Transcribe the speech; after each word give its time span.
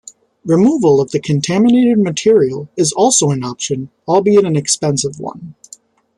Removal 0.45 0.99
of 0.99 1.11
the 1.11 1.19
contaminated 1.19 1.99
material 1.99 2.67
is 2.75 2.91
also 2.91 3.29
an 3.29 3.43
option, 3.43 3.91
albeit 4.07 4.45
an 4.45 4.55
expensive 4.55 5.19
one. 5.19 5.53